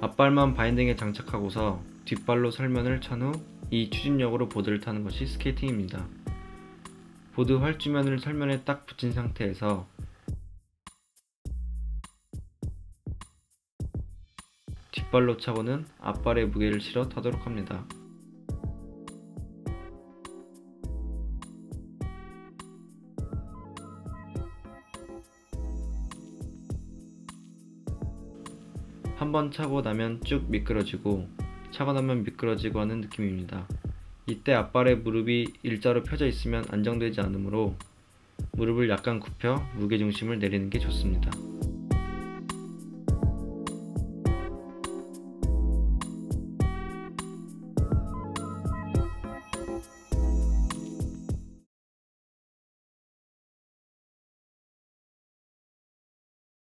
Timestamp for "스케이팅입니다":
5.26-6.06